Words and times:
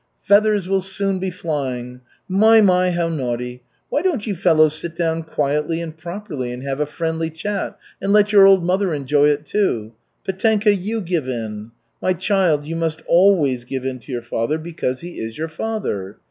Feathers 0.23 0.67
will 0.67 0.81
soon 0.81 1.19
be 1.19 1.29
flying. 1.29 2.01
My, 2.27 2.59
my, 2.59 2.89
how 2.89 3.07
naughty! 3.07 3.61
Why 3.89 4.01
don't 4.01 4.25
you 4.25 4.35
fellows 4.35 4.73
sit 4.73 4.95
down 4.95 5.21
quietly 5.21 5.79
and 5.79 5.95
properly 5.95 6.51
and 6.51 6.63
have 6.63 6.79
a 6.79 6.87
friendly 6.87 7.29
chat, 7.29 7.77
and 8.01 8.11
let 8.11 8.31
your 8.31 8.47
old 8.47 8.63
mother 8.65 8.95
enjoy 8.95 9.27
it, 9.29 9.45
too? 9.45 9.93
Petenka, 10.25 10.73
you 10.73 11.01
give 11.01 11.29
in. 11.29 11.69
My 12.01 12.13
child, 12.13 12.65
you 12.65 12.75
must 12.75 13.03
always 13.05 13.63
give 13.63 13.85
in 13.85 13.99
to 13.99 14.11
your 14.11 14.23
father, 14.23 14.57
because 14.57 15.01
he 15.01 15.19
is 15.19 15.37
your 15.37 15.47
father. 15.49 16.17